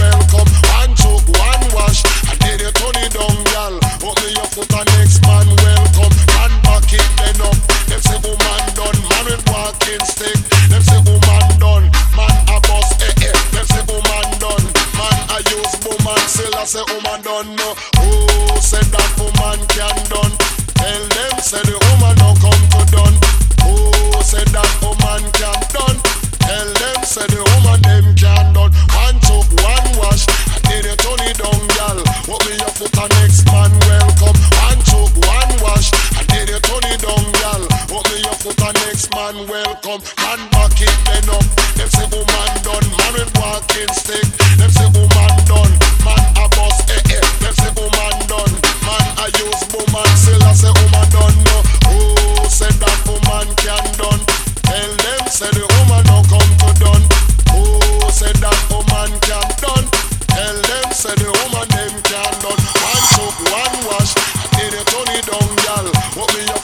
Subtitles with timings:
[0.00, 0.50] welcome.
[0.98, 1.28] Choke,
[1.74, 2.02] wash.
[2.26, 3.74] I did you turn it down, gal.
[4.02, 4.20] Foot.
[5.62, 6.12] Welcome.
[6.90, 7.54] It up.
[7.86, 8.98] Them say woman done.
[9.08, 10.38] Man with walking stick.
[10.70, 10.98] Them say
[11.62, 11.86] done.
[12.16, 12.82] Man a.
[12.98, 13.36] Eh eh.
[13.54, 13.82] Them say
[14.42, 14.66] done.
[14.98, 15.16] Man
[15.54, 16.18] use woman.
[16.26, 16.54] Still
[17.22, 17.54] done.
[17.54, 17.74] No.
[18.58, 20.34] Said that woman can done.
[20.74, 22.29] Tell them say the woman done.
[39.00, 40.02] Yes, man, welcome.
[40.18, 41.79] hand back it, then up.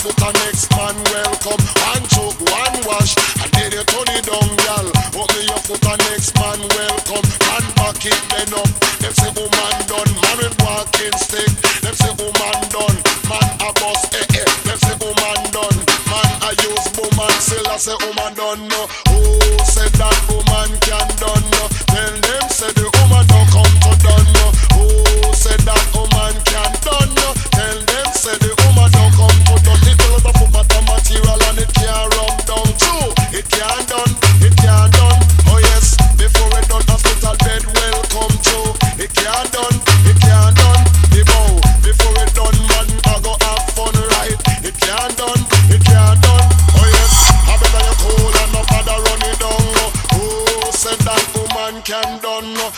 [0.07, 1.63] foot and next man welcome.
[1.91, 4.87] One choke, one wash, and did you turn it down, gal.
[5.19, 7.27] Open your foot and next man welcome.
[7.51, 8.71] Hand back it then up.
[9.03, 11.51] Them say oh, woman done, man with walking stick.
[11.83, 12.97] Them say oh, woman done,
[13.27, 14.47] man a boss, eh eh.
[14.67, 17.35] Them say oh, woman done, man a use woman.
[17.43, 18.81] Still I say woman done no.
[19.11, 19.19] Who
[19.67, 21.65] said that woman can done no?
[21.91, 22.87] Tell them say the